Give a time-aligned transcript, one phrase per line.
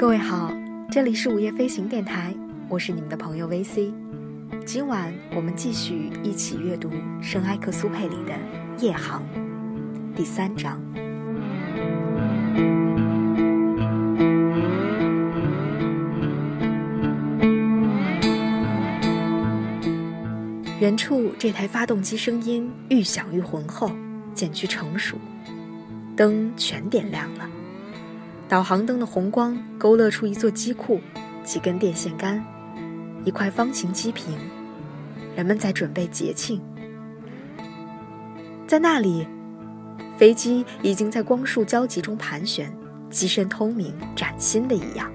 [0.00, 0.50] 各位好，
[0.90, 2.34] 这里是午夜飞行电台，
[2.70, 3.92] 我是你们的朋友 VC。
[4.64, 8.32] 今晚我们继续一起阅读圣埃克苏佩里的
[8.82, 9.22] 《夜航》
[10.16, 10.80] 第三章。
[20.80, 23.90] 远处这台发动机声音愈响愈浑厚，
[24.32, 25.18] 渐趋成熟，
[26.16, 27.46] 灯全点亮了。
[28.50, 31.00] 导航灯的红光勾勒出一座机库、
[31.44, 32.44] 几根电线杆、
[33.24, 34.36] 一块方形机坪，
[35.36, 36.60] 人们在准备节庆。
[38.66, 39.24] 在那里，
[40.18, 42.76] 飞机已经在光束交集中盘旋，
[43.08, 45.08] 机身透明、崭新的一样。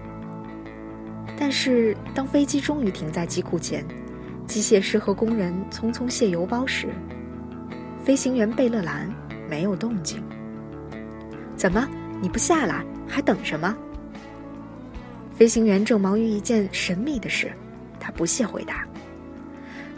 [1.38, 3.85] 但是，当飞机终于停在机库前，
[4.48, 6.88] 机械师和工人匆匆卸油包时，
[8.02, 9.13] 飞行员贝勒兰
[9.49, 10.23] 没有动静。
[11.57, 11.85] 怎么，
[12.21, 12.82] 你不下来？
[13.07, 13.75] 还等什么？
[15.37, 17.51] 飞行员正忙于一件神秘的事，
[17.99, 18.87] 他不屑回答。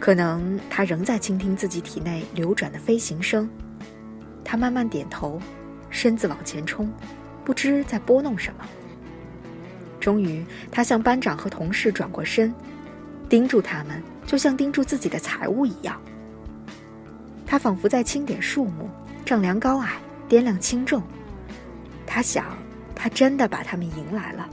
[0.00, 3.48] 可能他仍在倾听自己体内流转的飞行声。
[4.44, 5.40] 他慢慢点头，
[5.90, 6.92] 身子往前冲，
[7.44, 8.64] 不知在拨弄什么。
[10.00, 12.52] 终于，他向班长和同事转过身，
[13.28, 16.00] 盯住他们，就像盯住自己的财物一样。
[17.46, 18.88] 他仿佛在清点数目，
[19.24, 21.02] 丈量高矮，掂量轻重。
[22.06, 22.46] 他想。
[22.98, 24.48] 他真的把他们迎来了，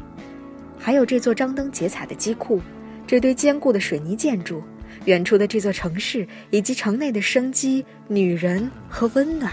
[0.78, 2.62] 还有这座张灯结彩的机库，
[3.08, 4.64] 这堆坚固的水泥建筑，
[5.06, 9.52] 远处的这座城市，以及城内的生机、女人和温暖。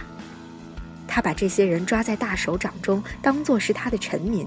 [1.09, 4.47] 他把这些人抓在大手掌中，当作是他的臣民。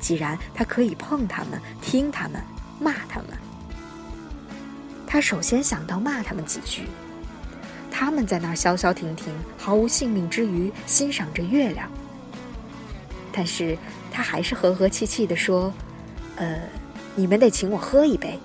[0.00, 2.40] 既然他可以碰他们、听他们、
[2.78, 3.30] 骂他们，
[5.06, 6.82] 他首先想到骂他们几句。
[7.90, 11.90] 他们在那儿消消停停，毫无性命之余，欣赏着月亮。
[13.32, 13.76] 但是
[14.10, 15.72] 他还是和和气气地说
[16.36, 16.60] ：“呃，
[17.14, 18.38] 你们得请我喝一杯。”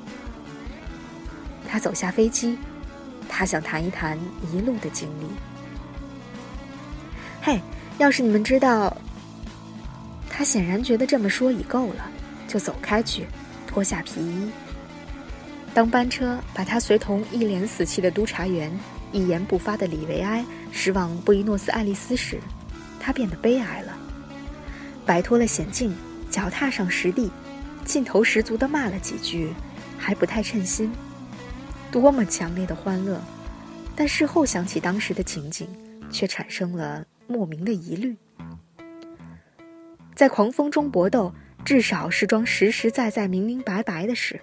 [1.68, 2.58] 他走下飞机，
[3.28, 4.18] 他想谈一谈
[4.52, 5.26] 一路的经历。
[7.42, 7.60] 嘿，
[7.98, 8.96] 要是你们知道……
[10.30, 12.10] 他显然觉得这么说已够了，
[12.48, 13.26] 就走开去，
[13.68, 14.50] 脱下皮衣。
[15.74, 18.72] 当班车把他随同一脸死气的督察员、
[19.12, 22.40] 一言不发的李维埃驶往布宜诺斯艾利斯时，
[23.00, 23.93] 他变得悲哀了。
[25.06, 25.96] 摆脱了险境，
[26.30, 27.30] 脚踏上实地，
[27.86, 29.54] 劲头十足地骂了几句，
[29.98, 30.92] 还不太称心。
[31.92, 33.22] 多么强烈的欢乐！
[33.96, 35.68] 但事后想起当时的情景，
[36.10, 38.16] 却产生了莫名的疑虑。
[40.16, 44.40] 在狂风中搏斗，至少是桩实实在在、明明白白的事。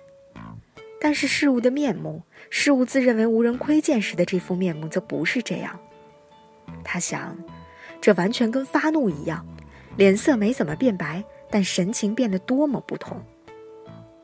[1.00, 5.80] 但是事物的面目，事物自认为无人窥见时的这副面目，则不是这样。
[6.84, 7.36] 他想，
[8.00, 9.44] 这完全跟发怒一样。
[10.00, 13.22] 脸色没怎么变白，但神情变得多么不同。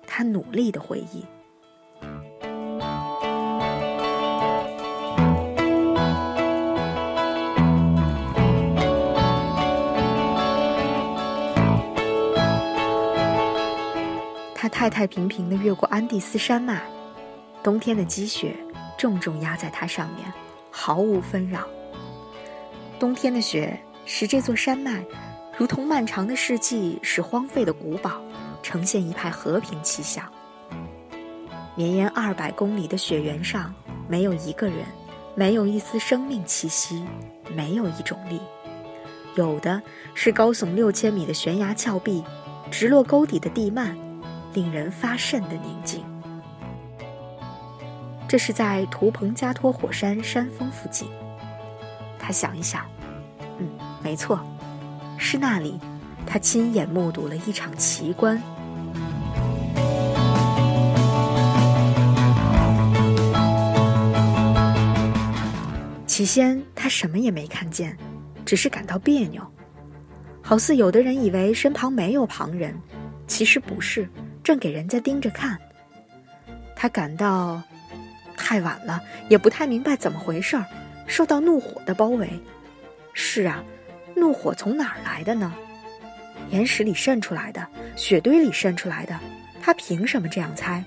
[0.07, 1.23] 他努力的回忆。
[14.55, 16.81] 他太太平平的越过安第斯山脉，
[17.63, 18.57] 冬天的积雪
[18.97, 20.33] 重重压在他上面，
[20.71, 21.69] 毫无纷扰。
[22.99, 25.05] 冬天的雪使这座山脉。
[25.57, 28.21] 如同漫长的世纪，使荒废的古堡
[28.63, 30.25] 呈现一派和平气象。
[31.75, 33.75] 绵延二百公里的雪原上，
[34.07, 34.85] 没有一个人，
[35.35, 37.05] 没有一丝生命气息，
[37.55, 38.39] 没有一种力，
[39.35, 39.81] 有的
[40.15, 42.23] 是高耸六千米的悬崖峭壁，
[42.71, 43.97] 直落沟底的地幔，
[44.53, 46.05] 令人发瘆的宁静。
[48.29, 51.09] 这是在图彭加托火山山峰附近。
[52.19, 52.85] 他想一想，
[53.59, 53.71] 嗯，
[54.03, 54.39] 没错。
[55.19, 55.79] 是那里，
[56.27, 58.41] 他亲眼目睹了一场奇观。
[66.07, 67.97] 起先，他什么也没看见，
[68.45, 69.43] 只是感到别扭，
[70.41, 72.75] 好似有的人以为身旁没有旁人，
[73.27, 74.09] 其实不是，
[74.43, 75.59] 正给人家盯着看。
[76.75, 77.61] 他感到
[78.37, 80.65] 太晚了，也不太明白怎么回事儿，
[81.07, 82.31] 受到怒火的包围。
[83.13, 83.63] 是啊。
[84.17, 85.53] 怒火从哪儿来的呢？
[86.51, 87.65] 岩石里渗出来的，
[87.97, 89.19] 雪堆里渗出来的。
[89.61, 90.83] 他凭什么这样猜？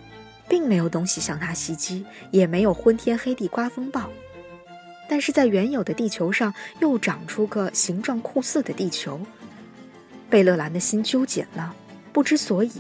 [0.47, 4.09] 并没有东西向他袭击，也没有昏天黑地刮风暴。
[5.07, 9.19] 但是在原有的地球上，又长出个形状酷似的地球。
[10.29, 11.75] 贝勒兰的心揪紧了，
[12.11, 12.71] 不知所以，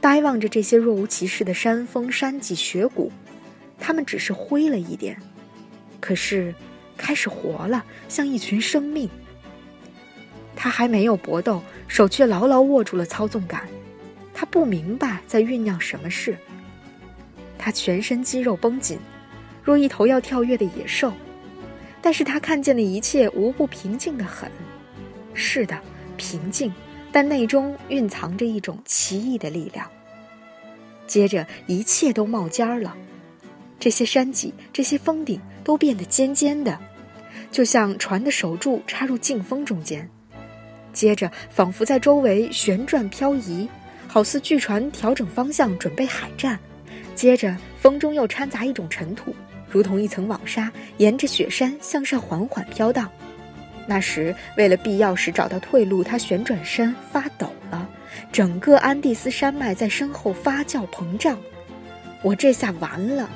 [0.00, 3.10] 呆望着这些若无其事的山峰、山脊、雪谷。
[3.78, 5.16] 它们只是灰了一点，
[6.00, 6.54] 可是
[6.96, 9.08] 开始活了，像一群生命。
[10.62, 13.66] 他还没有搏斗，手却牢牢握住了操纵杆。
[14.34, 16.36] 他不明白在酝酿什么事。
[17.56, 18.98] 他全身肌肉绷紧，
[19.64, 21.14] 若一头要跳跃的野兽。
[22.02, 24.52] 但是他看见的一切无不平静的很。
[25.32, 25.80] 是的，
[26.18, 26.70] 平静，
[27.10, 29.90] 但内中蕴藏着一种奇异的力量。
[31.06, 32.94] 接着，一切都冒尖儿了，
[33.78, 36.78] 这些山脊、这些峰顶都变得尖尖的，
[37.50, 40.06] 就像船的手柱插入劲风中间。
[40.92, 43.68] 接着，仿佛在周围旋转漂移，
[44.06, 46.58] 好似巨船调整方向准备海战。
[47.14, 49.34] 接着，风中又掺杂一种尘土，
[49.68, 53.10] 如同一层网纱，沿着雪山向上缓缓飘荡。
[53.86, 57.88] 那时，为了必要时找到退路，他旋转身发抖了，
[58.30, 61.38] 整个安第斯山脉在身后发酵膨胀。
[62.22, 63.28] 我这下完了。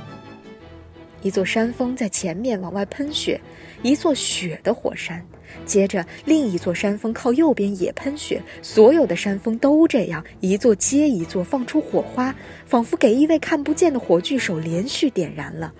[1.24, 3.40] 一座山峰在前面往外喷雪，
[3.82, 5.24] 一座雪的火山。
[5.64, 12.34] 接着，另一座山峰靠右边也喷雪，所有的山峰都这样，一座接一座放出火花，
[12.66, 15.72] 仿佛给一位看不见的火炬手连续点燃了。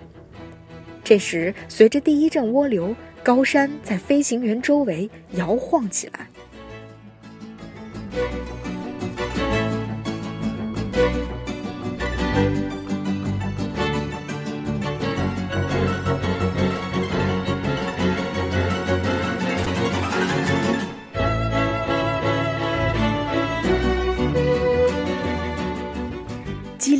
[1.03, 6.27] 这时，随着第一阵涡流，高山在飞行员周围摇晃起来。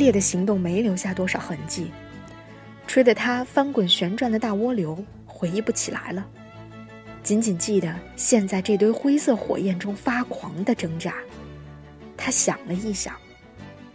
[0.06, 1.90] 烈的行动没留下多少痕迹，
[2.86, 6.24] 吹得他翻滚旋转的大涡流回忆不起来了，
[7.24, 11.12] 仅仅记得陷在这堆灰色火焰中发狂的挣扎。
[12.16, 13.16] 他想了一想，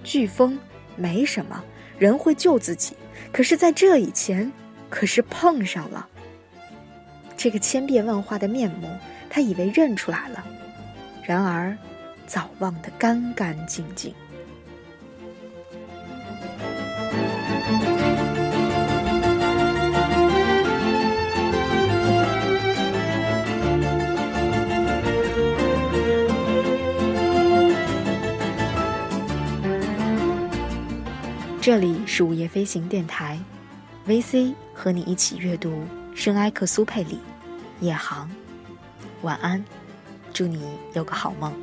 [0.03, 0.59] 飓风
[0.97, 1.63] 没什么，
[1.97, 2.93] 人会救自己。
[3.31, 4.51] 可是，在这以前，
[4.89, 6.09] 可是碰上了
[7.37, 8.89] 这个千变万化的面目，
[9.29, 10.45] 他以为认出来了，
[11.23, 11.73] 然而
[12.27, 14.13] 早忘得干干净净。
[31.61, 33.39] 这里是午夜飞行电台
[34.07, 35.83] ，VC 和你一起阅读
[36.15, 37.19] 圣埃克苏佩里
[37.85, 38.27] 《夜航》，
[39.21, 39.63] 晚安，
[40.33, 41.53] 祝你有个好梦。